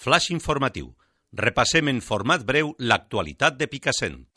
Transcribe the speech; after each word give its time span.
Flash 0.00 0.30
informatiu. 0.32 0.94
Repassem 1.36 1.90
en 1.90 1.98
format 2.00 2.40
breu 2.40 2.70
l'actualitat 2.78 3.58
de 3.58 3.66
Picassent. 3.68 4.30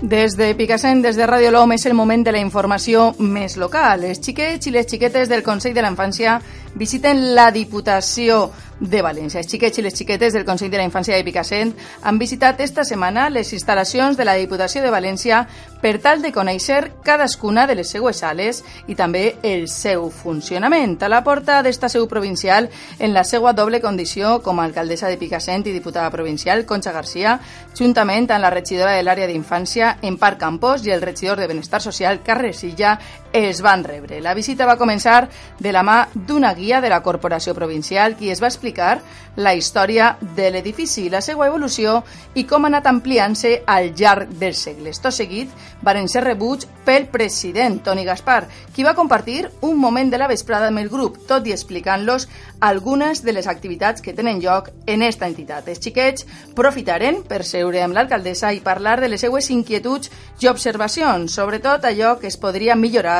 Des 0.00 0.36
de 0.38 0.48
Picassent, 0.56 1.02
des 1.04 1.20
de 1.20 1.26
Ràdio 1.28 1.50
L'Home, 1.52 1.76
és 1.76 1.84
el 1.84 1.92
moment 1.92 2.24
de 2.24 2.32
la 2.32 2.40
informació 2.40 3.10
més 3.20 3.58
local. 3.60 4.06
Els 4.08 4.22
xiquets 4.24 4.64
i 4.64 4.72
les 4.72 4.88
xiquetes 4.88 5.28
del 5.28 5.44
Consell 5.44 5.76
de 5.76 5.84
la 5.84 5.92
Infància 5.92 6.38
visiten 6.72 7.20
la 7.36 7.50
Diputació 7.52 8.46
de 8.80 9.02
València. 9.02 9.40
Els 9.40 9.50
xiquets 9.50 9.78
i 9.78 9.82
les 9.82 9.94
xiquetes 9.94 10.34
del 10.34 10.46
Consell 10.46 10.70
de 10.70 10.78
la 10.78 10.86
Infància 10.86 11.16
de 11.16 11.24
Picassent 11.26 11.74
han 12.02 12.18
visitat 12.18 12.60
esta 12.60 12.84
setmana 12.84 13.28
les 13.30 13.52
instal·lacions 13.52 14.16
de 14.16 14.26
la 14.26 14.36
Diputació 14.38 14.82
de 14.82 14.92
València 14.94 15.44
per 15.82 15.98
tal 16.02 16.22
de 16.22 16.32
conèixer 16.34 16.92
cadascuna 17.06 17.66
de 17.66 17.76
les 17.78 17.90
seues 17.90 18.18
sales 18.22 18.62
i 18.86 18.96
també 18.98 19.36
el 19.42 19.68
seu 19.68 20.08
funcionament. 20.10 20.96
A 21.02 21.08
la 21.10 21.22
porta 21.24 21.60
d'esta 21.62 21.88
seu 21.88 22.08
provincial, 22.08 22.68
en 22.98 23.14
la 23.14 23.24
seva 23.24 23.52
doble 23.52 23.80
condició 23.80 24.38
com 24.42 24.58
a 24.58 24.66
alcaldessa 24.66 25.08
de 25.08 25.18
Picassent 25.18 25.66
i 25.66 25.74
diputada 25.74 26.10
provincial, 26.10 26.66
Concha 26.66 26.92
Garcia, 26.92 27.38
juntament 27.78 28.30
amb 28.30 28.42
la 28.42 28.50
regidora 28.50 28.96
de 28.96 29.04
l'àrea 29.06 29.28
d'infància, 29.30 29.96
Empar 30.02 30.36
Campos, 30.38 30.86
i 30.86 30.90
el 30.90 31.02
regidor 31.02 31.38
de 31.38 31.46
Benestar 31.46 31.80
Social, 31.82 32.22
Carles 32.26 32.58
Silla, 32.58 32.98
es 33.32 33.60
van 33.62 33.84
rebre. 33.84 34.20
La 34.20 34.34
visita 34.34 34.66
va 34.66 34.78
començar 34.80 35.28
de 35.58 35.72
la 35.72 35.82
mà 35.84 35.98
d'una 36.14 36.54
guia 36.54 36.80
de 36.80 36.88
la 36.88 37.02
Corporació 37.02 37.54
Provincial 37.54 38.16
qui 38.16 38.30
es 38.30 38.40
va 38.40 38.48
explicar 38.48 38.98
la 39.38 39.54
història 39.54 40.16
de 40.34 40.48
l'edifici, 40.50 41.08
la 41.10 41.20
seva 41.22 41.46
evolució 41.46 42.02
i 42.34 42.44
com 42.48 42.64
ha 42.64 42.70
anat 42.72 42.88
ampliant-se 42.90 43.62
al 43.66 43.92
llarg 43.94 44.32
dels 44.40 44.64
segles. 44.66 44.98
Tot 44.98 45.14
seguit 45.14 45.52
varen 45.82 46.08
ser 46.10 46.24
rebuts 46.24 46.66
pel 46.84 47.06
president 47.12 47.78
Toni 47.84 48.04
Gaspar, 48.04 48.48
qui 48.74 48.82
va 48.82 48.96
compartir 48.98 49.44
un 49.60 49.78
moment 49.78 50.10
de 50.10 50.18
la 50.18 50.26
vesprada 50.26 50.72
amb 50.72 50.82
el 50.82 50.88
grup, 50.88 51.20
tot 51.28 51.46
i 51.46 51.54
explicant-los 51.54 52.26
algunes 52.60 53.22
de 53.22 53.32
les 53.36 53.46
activitats 53.46 54.02
que 54.02 54.14
tenen 54.14 54.40
lloc 54.42 54.72
en 54.86 55.02
esta 55.06 55.28
entitat. 55.28 55.68
Els 55.68 55.82
xiquets 55.84 56.26
profitaren 56.58 57.22
per 57.28 57.44
seure 57.46 57.84
amb 57.84 57.94
l'alcaldessa 57.94 58.50
i 58.56 58.64
parlar 58.64 58.98
de 59.00 59.12
les 59.12 59.22
seues 59.22 59.50
inquietuds 59.54 60.10
i 60.40 60.50
observacions, 60.50 61.34
sobretot 61.34 61.84
allò 61.86 62.16
que 62.18 62.26
es 62.26 62.40
podria 62.40 62.74
millorar 62.74 63.17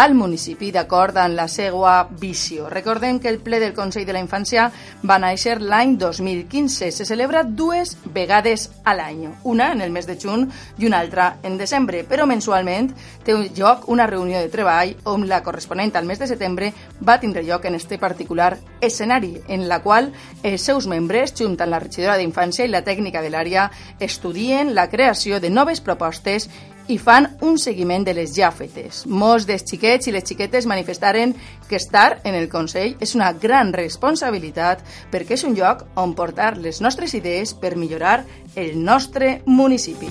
al 0.00 0.14
municipi 0.14 0.70
d'acord 0.72 1.18
amb 1.20 1.36
la 1.36 1.46
seva 1.48 2.06
visió. 2.20 2.68
Recordem 2.70 3.18
que 3.20 3.28
el 3.28 3.40
ple 3.44 3.60
del 3.60 3.74
Consell 3.76 4.06
de 4.06 4.14
la 4.16 4.22
Infància 4.22 4.68
va 5.06 5.18
néixer 5.20 5.58
l'any 5.60 5.96
2015. 6.00 6.90
Se 6.94 7.06
celebra 7.08 7.42
dues 7.44 7.96
vegades 8.14 8.68
a 8.84 8.94
l'any, 8.96 9.26
una 9.44 9.72
en 9.74 9.82
el 9.84 9.92
mes 9.94 10.06
de 10.08 10.16
juny 10.20 10.46
i 10.78 10.86
una 10.88 11.00
altra 11.00 11.30
en 11.42 11.58
desembre, 11.58 12.04
però 12.08 12.26
mensualment 12.30 12.92
té 13.24 13.36
lloc 13.56 13.88
una 13.92 14.06
reunió 14.06 14.40
de 14.40 14.52
treball 14.52 14.94
on 15.10 15.26
la 15.28 15.42
corresponent 15.42 15.94
al 15.96 16.08
mes 16.08 16.20
de 16.20 16.30
setembre 16.30 16.72
va 17.06 17.18
tindre 17.20 17.44
lloc 17.44 17.64
en 17.64 17.74
este 17.74 17.98
particular 17.98 18.56
escenari, 18.80 19.40
en 19.48 19.68
la 19.68 19.80
qual 19.82 20.12
els 20.42 20.62
seus 20.62 20.86
membres, 20.86 21.34
junt 21.36 21.58
amb 21.60 21.74
la 21.74 21.82
regidora 21.82 22.16
d'Infància 22.20 22.64
i 22.64 22.72
la 22.72 22.84
tècnica 22.86 23.22
de 23.22 23.30
l'àrea, 23.32 23.70
estudien 24.00 24.74
la 24.74 24.88
creació 24.90 25.40
de 25.40 25.50
noves 25.50 25.80
propostes 25.80 26.48
i 26.90 26.98
fan 26.98 27.28
un 27.46 27.58
seguiment 27.58 28.04
de 28.04 28.14
les 28.14 28.34
ja 28.34 28.50
fetes. 28.50 29.04
Molts 29.06 29.46
dels 29.48 29.64
xiquets 29.68 30.10
i 30.10 30.14
les 30.14 30.26
xiquetes 30.26 30.66
manifestaren 30.66 31.34
que 31.68 31.78
estar 31.78 32.20
en 32.24 32.34
el 32.34 32.48
Consell 32.50 32.96
és 33.00 33.14
una 33.14 33.32
gran 33.32 33.72
responsabilitat 33.72 34.82
perquè 35.12 35.38
és 35.38 35.46
un 35.46 35.54
lloc 35.54 35.86
on 36.00 36.14
portar 36.18 36.56
les 36.58 36.80
nostres 36.82 37.14
idees 37.14 37.54
per 37.54 37.76
millorar 37.76 38.24
el 38.56 38.74
nostre 38.82 39.40
municipi. 39.46 40.10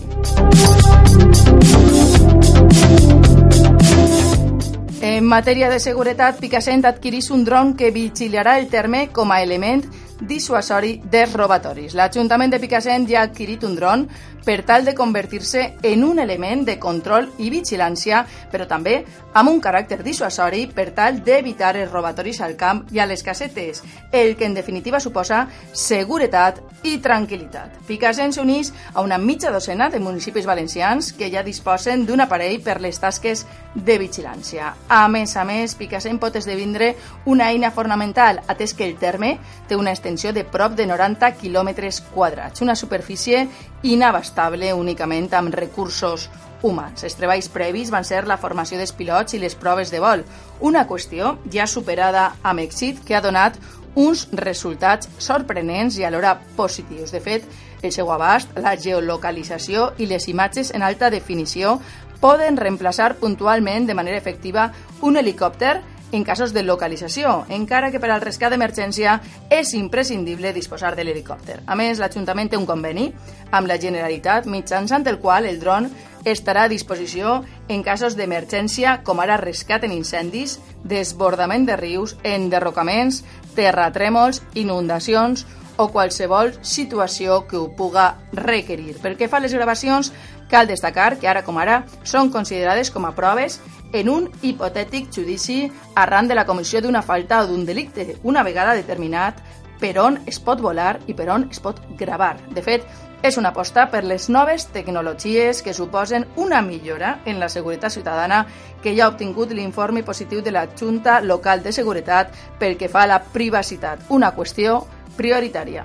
En 5.02 5.26
matèria 5.26 5.70
de 5.72 5.80
seguretat, 5.80 6.40
Picassent 6.40 6.86
adquirís 6.86 7.30
un 7.32 7.44
dron 7.48 7.74
que 7.76 7.92
vigilarà 7.92 8.58
el 8.60 8.68
terme 8.72 9.08
com 9.16 9.32
a 9.32 9.42
element 9.44 9.84
dissuasori 10.20 11.00
dels 11.04 11.34
robatoris. 11.34 11.96
L'Ajuntament 11.96 12.52
de 12.52 12.60
Picassent 12.60 13.08
ja 13.10 13.22
ha 13.22 13.30
adquirit 13.30 13.64
un 13.64 13.76
dron 13.76 14.08
per 14.46 14.64
tal 14.66 14.86
de 14.86 14.96
convertir-se 14.96 15.76
en 15.84 16.04
un 16.04 16.20
element 16.20 16.66
de 16.66 16.80
control 16.80 17.28
i 17.38 17.52
vigilància, 17.54 18.24
però 18.52 18.66
també 18.68 19.04
amb 19.38 19.52
un 19.52 19.60
caràcter 19.62 20.00
dissuasori 20.02 20.64
per 20.74 20.90
tal 20.98 21.20
d'evitar 21.24 21.76
els 21.78 21.92
robatoris 21.92 22.42
al 22.42 22.56
camp 22.58 22.86
i 22.92 23.00
a 23.00 23.06
les 23.06 23.22
casetes, 23.24 23.84
el 24.12 24.36
que 24.36 24.48
en 24.48 24.56
definitiva 24.58 25.00
suposa 25.00 25.44
seguretat 25.72 26.64
i 26.84 26.98
tranquil·litat. 27.04 27.84
Picassent 27.88 28.34
s'unís 28.34 28.72
a 28.94 29.04
una 29.06 29.20
mitja 29.20 29.52
docena 29.52 29.90
de 29.90 30.00
municipis 30.00 30.48
valencians 30.48 31.12
que 31.14 31.30
ja 31.30 31.44
disposen 31.44 32.06
d'un 32.08 32.24
aparell 32.26 32.62
per 32.64 32.80
les 32.82 32.98
tasques 33.00 33.46
de 33.76 34.00
vigilància. 34.02 34.74
A 34.88 35.08
més 35.08 35.36
a 35.38 35.46
més, 35.46 35.76
Picassent 35.76 36.18
pot 36.20 36.36
esdevindre 36.36 36.96
una 37.26 37.52
eina 37.52 37.70
fonamental, 37.72 38.42
atès 38.48 38.74
que 38.74 38.88
el 38.88 38.98
terme 38.98 39.38
té 39.68 39.76
una 39.76 39.92
extensió 39.92 40.09
de 40.34 40.44
prop 40.44 40.74
de 40.74 40.86
90 40.88 41.28
quilòmetres 41.38 42.02
quadrats, 42.14 42.62
una 42.62 42.76
superfície 42.76 43.48
inabastable 43.84 44.74
únicament 44.74 45.28
amb 45.34 45.54
recursos 45.54 46.30
humans. 46.62 47.04
Els 47.04 47.16
treballs 47.16 47.48
previs 47.50 47.92
van 47.92 48.04
ser 48.04 48.26
la 48.28 48.38
formació 48.38 48.78
dels 48.78 48.92
pilots 48.92 49.34
i 49.34 49.40
les 49.40 49.56
proves 49.56 49.92
de 49.92 50.00
vol, 50.00 50.24
una 50.60 50.88
qüestió 50.88 51.38
ja 51.52 51.68
superada 51.68 52.36
amb 52.42 52.60
èxit 52.60 53.04
que 53.06 53.16
ha 53.16 53.22
donat 53.22 53.60
uns 53.96 54.28
resultats 54.34 55.10
sorprenents 55.18 55.98
i 55.98 56.04
alhora 56.04 56.40
positius. 56.58 57.12
De 57.12 57.22
fet, 57.22 57.46
el 57.82 57.92
seu 57.92 58.12
abast, 58.12 58.58
la 58.58 58.76
geolocalització 58.76 59.94
i 59.98 60.10
les 60.10 60.28
imatges 60.28 60.74
en 60.74 60.84
alta 60.84 61.10
definició 61.10 61.80
poden 62.20 62.58
reemplaçar 62.58 63.16
puntualment 63.16 63.88
de 63.88 63.96
manera 63.96 64.18
efectiva 64.18 64.72
un 65.02 65.16
helicòpter 65.18 65.80
en 66.12 66.24
casos 66.24 66.54
de 66.54 66.64
localització, 66.64 67.46
encara 67.50 67.92
que 67.92 68.00
per 68.02 68.10
al 68.12 68.24
rescat 68.24 68.54
d'emergència 68.54 69.20
és 69.50 69.74
imprescindible 69.78 70.54
disposar 70.54 70.96
de 70.96 71.06
l'helicòpter. 71.06 71.60
A 71.68 71.78
més, 71.78 72.00
l'Ajuntament 72.00 72.50
té 72.50 72.58
un 72.58 72.66
conveni 72.70 73.12
amb 73.52 73.70
la 73.70 73.78
Generalitat 73.82 74.48
mitjançant 74.50 75.06
el 75.08 75.20
qual 75.20 75.46
el 75.46 75.60
dron 75.62 75.90
estarà 76.26 76.66
a 76.66 76.72
disposició 76.72 77.44
en 77.70 77.84
casos 77.84 78.18
d'emergència 78.18 79.00
com 79.08 79.22
ara 79.24 79.38
rescat 79.40 79.86
en 79.88 79.94
incendis, 79.96 80.58
desbordament 80.84 81.66
de 81.70 81.78
rius, 81.80 82.18
enderrocaments, 82.24 83.24
terratrèmols, 83.56 84.42
inundacions 84.56 85.46
o 85.80 85.88
qualsevol 85.94 86.52
situació 86.62 87.46
que 87.48 87.58
ho 87.58 87.70
puga 87.76 88.12
requerir. 88.36 88.98
Pel 89.00 89.16
que 89.18 89.30
fa 89.32 89.40
a 89.40 89.44
les 89.46 89.56
gravacions, 89.56 90.12
cal 90.52 90.68
destacar 90.68 91.16
que 91.18 91.30
ara 91.32 91.46
com 91.48 91.58
ara 91.58 91.84
són 92.04 92.32
considerades 92.34 92.92
com 92.92 93.08
a 93.08 93.16
proves 93.16 93.60
en 93.94 94.10
un 94.12 94.28
hipotètic 94.44 95.10
judici 95.16 95.72
arran 95.96 96.28
de 96.28 96.36
la 96.36 96.46
comissió 96.46 96.82
d'una 96.82 97.02
falta 97.02 97.42
o 97.42 97.48
d'un 97.48 97.66
delicte, 97.66 98.20
una 98.24 98.44
vegada 98.44 98.76
determinat 98.78 99.40
per 99.80 99.96
on 100.04 100.20
es 100.28 100.42
pot 100.44 100.60
volar 100.60 101.00
i 101.08 101.16
per 101.16 101.30
on 101.32 101.48
es 101.50 101.62
pot 101.64 101.80
gravar. 101.98 102.36
De 102.52 102.62
fet, 102.62 102.84
és 103.24 103.38
una 103.38 103.50
aposta 103.52 103.88
per 103.92 104.04
les 104.08 104.30
noves 104.30 104.68
tecnologies 104.72 105.62
que 105.64 105.74
suposen 105.74 106.26
una 106.36 106.62
millora 106.62 107.20
en 107.26 107.40
la 107.40 107.50
seguretat 107.50 107.92
ciutadana 107.92 108.46
que 108.84 108.96
ja 108.96 109.06
ha 109.06 109.12
obtingut 109.12 109.52
l'informe 109.52 110.04
positiu 110.04 110.42
de 110.42 110.52
la 110.56 110.68
Junta 110.80 111.20
Local 111.22 111.64
de 111.64 111.74
Seguretat 111.76 112.32
pel 112.60 112.78
que 112.78 112.88
fa 112.88 113.04
a 113.04 113.12
la 113.12 113.20
privacitat, 113.24 114.06
una 114.10 114.32
qüestió 114.36 114.86
prioritaria. 115.20 115.84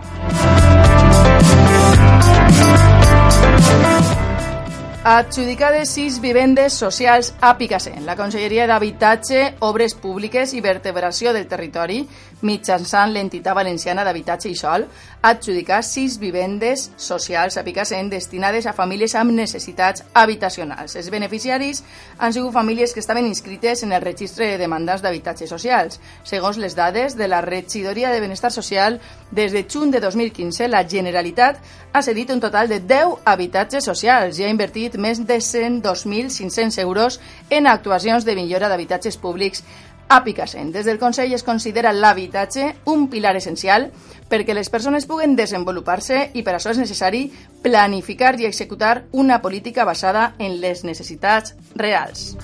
Adjudicades 5.06 5.90
sis 5.90 6.14
vivendes 6.18 6.72
socials 6.72 7.34
a 7.42 7.58
Picassent. 7.58 8.06
La 8.06 8.16
Conselleria 8.16 8.64
d'Habitatge, 8.64 9.58
Obres 9.60 9.92
Públiques 10.00 10.54
i 10.56 10.62
Vertebració 10.64 11.34
del 11.36 11.44
Territori, 11.44 11.98
mitjançant 12.40 13.12
l'entitat 13.12 13.52
valenciana 13.56 14.00
d'habitatge 14.04 14.48
i 14.48 14.56
sol, 14.56 14.86
ha 15.20 15.32
adjudicat 15.34 15.84
sis 15.84 16.16
vivendes 16.20 16.86
socials 16.96 17.58
a 17.60 17.64
Picassent 17.66 18.08
destinades 18.08 18.64
a 18.64 18.72
famílies 18.72 19.12
amb 19.20 19.36
necessitats 19.36 20.06
habitacionals. 20.14 20.96
Els 20.96 21.12
beneficiaris 21.12 21.82
han 22.16 22.32
sigut 22.32 22.56
famílies 22.56 22.96
que 22.96 23.04
estaven 23.04 23.28
inscrites 23.28 23.84
en 23.84 23.92
el 23.92 24.00
registre 24.00 24.48
de 24.48 24.56
demandants 24.64 25.04
d'habitatge 25.04 25.50
socials. 25.52 26.00
Segons 26.24 26.56
les 26.56 26.76
dades 26.80 27.18
de 27.20 27.28
la 27.28 27.42
Regidoria 27.44 28.08
de 28.08 28.24
Benestar 28.24 28.52
Social, 28.56 29.02
des 29.30 29.52
de 29.52 29.66
juny 29.68 29.92
de 29.92 30.00
2015, 30.00 30.68
la 30.72 30.86
Generalitat 30.88 31.60
ha 31.92 32.02
cedit 32.02 32.32
un 32.32 32.40
total 32.40 32.72
de 32.72 32.80
10 32.80 33.20
habitatges 33.28 33.84
socials 33.84 34.40
i 34.40 34.48
ha 34.48 34.52
invertit 34.52 34.93
més 34.98 35.22
de 35.26 35.38
102.500 35.40 36.78
euros 36.82 37.20
en 37.50 37.66
actuacions 37.66 38.24
de 38.24 38.34
millora 38.36 38.68
d'habitatges 38.68 39.16
públics 39.16 39.64
a 40.08 40.22
Picassent. 40.24 40.72
Des 40.72 40.84
del 40.84 40.98
Consell 40.98 41.32
es 41.32 41.42
considera 41.42 41.92
l'habitatge 41.92 42.74
un 42.90 43.08
pilar 43.10 43.36
essencial 43.36 43.90
perquè 44.28 44.54
les 44.54 44.70
persones 44.70 45.06
puguen 45.06 45.36
desenvolupar-se 45.36 46.30
i 46.34 46.42
per 46.42 46.56
això 46.56 46.72
és 46.72 46.80
necessari 46.80 47.26
planificar 47.62 48.34
i 48.40 48.46
executar 48.46 49.04
una 49.12 49.40
política 49.42 49.84
basada 49.84 50.34
en 50.38 50.60
les 50.60 50.84
necessitats 50.84 51.54
reals. 51.74 52.36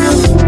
El 0.00 0.39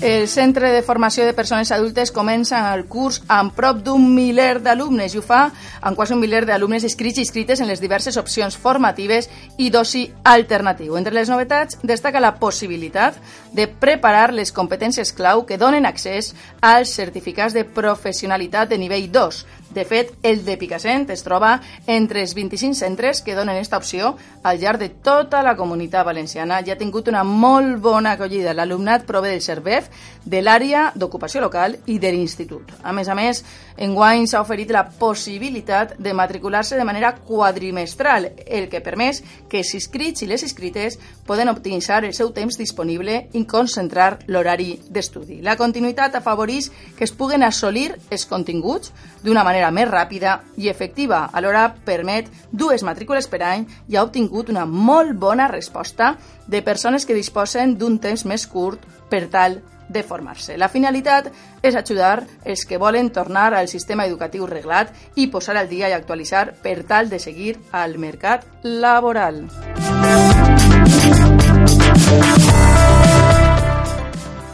El 0.00 0.28
Centre 0.28 0.72
de 0.72 0.82
Formació 0.82 1.24
de 1.24 1.32
Persones 1.32 1.70
Adultes 1.72 2.10
comença 2.12 2.58
el 2.74 2.82
curs 2.84 3.22
amb 3.32 3.54
prop 3.56 3.78
d'un 3.80 4.02
miler 4.12 4.58
d'alumnes 4.60 5.14
i 5.14 5.18
ho 5.18 5.22
fa 5.24 5.46
amb 5.80 5.96
quasi 5.96 6.12
un 6.12 6.20
miler 6.20 6.42
d'alumnes 6.44 6.84
inscrits 6.84 7.16
i 7.16 7.24
inscrites 7.24 7.62
en 7.64 7.70
les 7.70 7.80
diverses 7.80 8.18
opcions 8.20 8.58
formatives 8.60 9.30
i 9.56 9.70
d'oci 9.72 10.04
alternatiu. 10.22 10.98
Entre 11.00 11.16
les 11.16 11.32
novetats 11.32 11.80
destaca 11.82 12.20
la 12.20 12.34
possibilitat 12.36 13.16
de 13.56 13.68
preparar 13.68 14.34
les 14.36 14.52
competències 14.52 15.14
clau 15.16 15.46
que 15.48 15.56
donen 15.56 15.88
accés 15.88 16.34
als 16.60 16.92
certificats 16.92 17.56
de 17.56 17.64
professionalitat 17.64 18.68
de 18.68 18.78
nivell 18.78 19.08
2, 19.10 19.44
de 19.76 19.84
fet, 19.84 20.12
el 20.22 20.44
de 20.46 20.56
Picassent 20.56 21.10
es 21.12 21.20
troba 21.20 21.58
entre 21.86 22.22
els 22.22 22.32
25 22.32 22.78
centres 22.78 23.20
que 23.20 23.34
donen 23.36 23.52
aquesta 23.52 23.76
opció 23.76 24.14
al 24.42 24.60
llarg 24.62 24.80
de 24.80 24.88
tota 24.88 25.42
la 25.44 25.52
comunitat 25.58 26.06
valenciana 26.06 26.62
i 26.64 26.70
ha 26.72 26.78
tingut 26.80 27.10
una 27.12 27.24
molt 27.26 27.82
bona 27.84 28.14
acollida. 28.16 28.54
L'alumnat 28.56 29.04
prové 29.04 29.34
del 29.34 29.42
CERVEF, 29.44 29.90
de 30.26 30.42
l'àrea 30.42 30.90
d'ocupació 30.94 31.40
local 31.40 31.76
i 31.86 31.98
de 32.02 32.10
l'institut. 32.12 32.72
A 32.82 32.92
més 32.92 33.08
a 33.08 33.14
més, 33.14 33.42
enguany 33.78 34.26
s'ha 34.26 34.42
oferit 34.42 34.72
la 34.74 34.84
possibilitat 34.98 35.94
de 36.02 36.14
matricular-se 36.14 36.76
de 36.76 36.84
manera 36.84 37.14
quadrimestral, 37.16 38.32
el 38.46 38.68
que 38.68 38.82
permet 38.82 39.22
que 39.48 39.62
els 39.62 39.72
inscrits 39.78 40.22
i 40.22 40.30
les 40.30 40.42
inscrites 40.42 40.98
poden 41.26 41.48
optimitzar 41.48 42.02
el 42.04 42.14
seu 42.14 42.32
temps 42.34 42.58
disponible 42.58 43.26
i 43.32 43.44
concentrar 43.46 44.18
l'horari 44.26 44.80
d'estudi. 44.90 45.40
La 45.46 45.56
continuïtat 45.56 46.18
afavoreix 46.18 46.70
que 46.98 47.06
es 47.06 47.14
puguen 47.14 47.46
assolir 47.46 47.92
els 48.10 48.26
continguts 48.26 48.92
d'una 49.22 49.44
manera 49.46 49.70
més 49.70 49.88
ràpida 49.90 50.40
i 50.56 50.68
efectiva. 50.68 51.26
Alhora 51.32 51.68
permet 51.86 52.30
dues 52.50 52.82
matrícules 52.82 53.28
per 53.30 53.42
any 53.46 53.66
i 53.88 53.96
ha 53.96 54.04
obtingut 54.06 54.50
una 54.50 54.66
molt 54.66 55.14
bona 55.18 55.48
resposta 55.48 56.16
de 56.46 56.62
persones 56.62 57.06
que 57.06 57.14
disposen 57.14 57.76
d'un 57.78 57.98
temps 57.98 58.24
més 58.26 58.46
curt 58.46 58.82
per 59.10 59.26
tal 59.30 59.60
de 59.88 60.02
formar-se. 60.02 60.56
La 60.58 60.68
finalitat 60.68 61.30
és 61.62 61.76
ajudar 61.78 62.24
els 62.44 62.64
que 62.66 62.78
volen 62.78 63.10
tornar 63.14 63.52
al 63.54 63.68
sistema 63.68 64.06
educatiu 64.06 64.46
reglat 64.46 64.92
i 65.14 65.28
posar 65.30 65.56
al 65.56 65.68
dia 65.68 65.88
i 65.88 65.94
actualitzar 65.94 66.52
per 66.62 66.82
tal 66.84 67.10
de 67.10 67.20
seguir 67.22 67.56
al 67.72 67.98
mercat 67.98 68.46
laboral. 68.62 69.46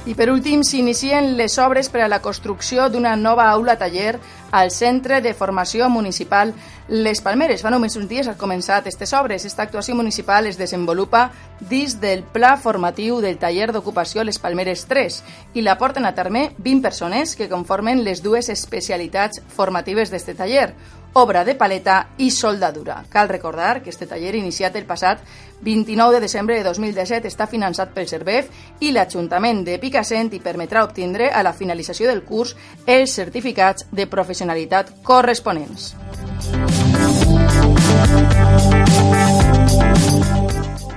I 0.03 0.15
per 0.19 0.29
últim, 0.33 0.65
s'inicien 0.67 1.37
les 1.39 1.55
obres 1.63 1.89
per 1.89 2.03
a 2.05 2.09
la 2.11 2.19
construcció 2.21 2.89
d'una 2.91 3.15
nova 3.17 3.47
aula 3.49 3.79
taller 3.79 4.19
al 4.53 4.71
Centre 4.71 5.21
de 5.21 5.35
Formació 5.35 5.89
Municipal 5.91 6.53
Les 6.89 7.21
Palmeres. 7.25 7.65
Fa 7.65 7.73
només 7.73 7.97
uns 7.97 8.07
dies 8.07 8.29
ha 8.29 8.37
començat 8.39 8.85
aquestes 8.85 9.15
obres. 9.19 9.47
Esta 9.49 9.65
actuació 9.65 9.97
municipal 9.99 10.47
es 10.47 10.61
desenvolupa 10.61 11.31
dins 11.59 11.97
del 12.01 12.23
pla 12.23 12.55
formatiu 12.61 13.19
del 13.25 13.41
taller 13.41 13.73
d'ocupació 13.73 14.23
Les 14.23 14.39
Palmeres 14.39 14.85
3 14.87 15.21
i 15.59 15.65
la 15.65 15.79
porten 15.81 16.07
a 16.07 16.15
terme 16.15 16.51
20 16.59 16.83
persones 16.85 17.35
que 17.35 17.49
conformen 17.49 18.05
les 18.05 18.23
dues 18.23 18.53
especialitats 18.53 19.41
formatives 19.57 20.13
d'este 20.13 20.37
taller, 20.37 20.75
obra 21.15 21.45
de 21.45 21.55
paleta 21.55 22.09
i 22.19 22.31
soldadura. 22.31 23.05
Cal 23.09 23.29
recordar 23.29 23.83
que 23.83 23.91
este 23.91 24.07
taller 24.07 24.35
iniciat 24.35 24.77
el 24.77 24.87
passat 24.87 25.21
29 25.63 26.15
de 26.15 26.21
desembre 26.21 26.57
de 26.57 26.65
2017 26.65 27.29
està 27.29 27.47
finançat 27.47 27.93
pel 27.95 28.09
CERVEF 28.09 28.81
i 28.81 28.93
l'Ajuntament 28.93 29.63
de 29.65 29.79
Picassent 29.79 30.33
i 30.35 30.43
permetrà 30.43 30.85
obtindre 30.85 31.31
a 31.31 31.43
la 31.43 31.53
finalització 31.53 32.09
del 32.11 32.25
curs 32.25 32.57
els 32.87 33.15
certificats 33.15 33.87
de 33.93 34.07
professionalitat 34.07 34.97
corresponents. 35.03 35.93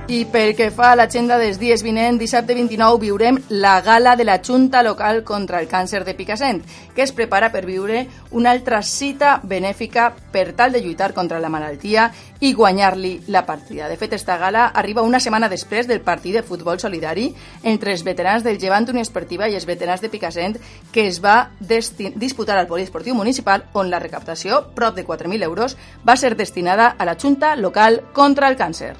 I 0.08 0.20
pel 0.30 0.52
que 0.54 0.68
fa 0.70 0.92
a 0.92 0.96
l'agenda 1.00 1.34
dels 1.34 1.56
dies 1.58 1.82
vinent, 1.82 2.14
dissabte 2.20 2.54
29 2.54 3.00
viurem 3.02 3.40
la 3.50 3.80
gala 3.82 4.12
de 4.14 4.22
la 4.22 4.36
Junta 4.38 4.84
Local 4.86 5.24
contra 5.26 5.58
el 5.58 5.66
Càncer 5.66 6.04
de 6.06 6.12
Picassent, 6.14 6.60
que 6.94 7.02
es 7.02 7.10
prepara 7.10 7.48
per 7.50 7.64
viure 7.66 8.04
una 8.30 8.52
altra 8.54 8.84
cita 8.86 9.40
benèfica 9.42 10.12
per 10.30 10.52
tal 10.54 10.70
de 10.70 10.84
lluitar 10.84 11.10
contra 11.12 11.40
la 11.42 11.50
malaltia 11.50 12.04
i 12.38 12.52
guanyar-li 12.54 13.24
la 13.34 13.42
partida. 13.48 13.88
De 13.88 13.96
fet, 13.98 14.14
esta 14.14 14.36
gala 14.38 14.68
arriba 14.68 15.02
una 15.02 15.18
setmana 15.18 15.48
després 15.50 15.90
del 15.90 16.04
partit 16.06 16.38
de 16.38 16.44
futbol 16.46 16.78
solidari 16.78 17.32
entre 17.64 17.90
els 17.90 18.06
veterans 18.06 18.46
del 18.46 18.60
Llevant 18.62 18.86
Unió 18.94 19.02
Esportiva 19.02 19.50
i 19.50 19.58
els 19.58 19.66
veterans 19.66 20.00
de 20.00 20.12
Picassent 20.12 20.54
que 20.94 21.08
es 21.08 21.18
va 21.18 21.50
disputar 21.58 22.60
al 22.60 22.70
Poliesportiu 22.70 23.18
Municipal 23.18 23.66
on 23.74 23.90
la 23.90 23.98
recaptació, 23.98 24.68
prop 24.70 24.94
de 24.94 25.04
4.000 25.04 25.42
euros, 25.50 25.76
va 26.06 26.14
ser 26.14 26.36
destinada 26.36 26.94
a 26.96 27.04
la 27.04 27.18
Junta 27.20 27.56
Local 27.56 28.04
contra 28.14 28.46
el 28.46 28.56
Càncer. 28.56 28.94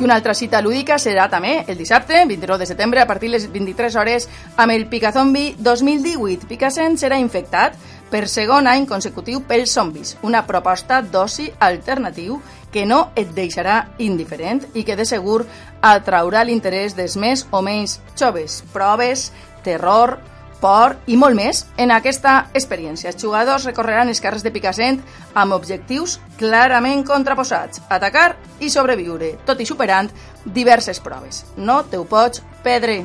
I 0.00 0.02
una 0.02 0.16
altra 0.16 0.34
cita 0.34 0.58
lúdica 0.58 0.96
serà 0.98 1.28
també 1.30 1.60
el 1.70 1.78
dissabte, 1.78 2.24
29 2.26 2.58
de 2.58 2.66
setembre, 2.66 3.00
a 3.00 3.06
partir 3.06 3.28
de 3.28 3.36
les 3.36 3.44
23 3.52 3.94
hores, 3.94 4.26
amb 4.56 4.74
el 4.74 4.88
Picazombi 4.90 5.54
2018. 5.62 6.48
Picassent 6.50 6.98
serà 6.98 7.20
infectat 7.22 7.78
per 8.10 8.24
segon 8.26 8.66
any 8.66 8.88
consecutiu 8.90 9.44
pels 9.46 9.70
zombis, 9.78 10.16
una 10.26 10.42
proposta 10.48 10.98
d'oci 10.98 11.46
alternatiu 11.62 12.40
que 12.74 12.82
no 12.90 13.12
et 13.14 13.30
deixarà 13.38 13.84
indiferent 14.02 14.64
i 14.74 14.82
que 14.82 14.98
de 14.98 15.06
segur 15.06 15.44
atraurà 15.80 16.42
l'interès 16.42 16.98
dels 16.98 17.14
més 17.14 17.46
o 17.54 17.62
menys 17.62 18.00
joves. 18.18 18.64
Proves, 18.74 19.28
terror, 19.62 20.18
por 20.64 20.96
i 21.06 21.18
molt 21.20 21.36
més 21.36 21.64
en 21.76 21.92
aquesta 21.92 22.46
experiència. 22.56 23.10
Els 23.12 23.20
jugadors 23.20 23.66
recorreran 23.68 24.08
els 24.08 24.22
carrers 24.24 24.44
de 24.44 24.52
Picassent 24.54 25.02
amb 25.36 25.52
objectius 25.52 26.16
clarament 26.40 27.04
contraposats, 27.04 27.82
atacar 27.92 28.30
i 28.64 28.72
sobreviure, 28.72 29.34
tot 29.44 29.60
i 29.60 29.68
superant 29.68 30.08
diverses 30.44 31.02
proves. 31.04 31.44
No 31.56 31.82
te 31.84 32.00
ho 32.00 32.08
pots 32.08 32.40
perdre. 32.64 33.02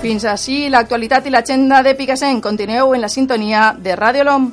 Fins 0.00 0.24
així 0.24 0.62
l'actualitat 0.72 1.26
i 1.26 1.34
l'agenda 1.34 1.82
de 1.82 1.96
Picassent. 1.98 2.40
Continueu 2.40 2.94
en 2.94 3.02
la 3.02 3.10
sintonia 3.12 3.74
de 3.76 3.98
Radio 3.98 4.24
LOM. 4.30 4.52